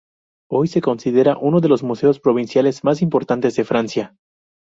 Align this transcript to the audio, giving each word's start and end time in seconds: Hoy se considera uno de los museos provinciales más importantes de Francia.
Hoy 0.49 0.67
se 0.67 0.81
considera 0.81 1.37
uno 1.39 1.59
de 1.59 1.67
los 1.69 1.83
museos 1.83 2.19
provinciales 2.19 2.83
más 2.83 3.03
importantes 3.03 3.55
de 3.55 3.65
Francia. 3.65 4.15